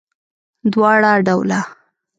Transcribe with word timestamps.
دواړه 0.73 1.11
ډوله 1.25 1.59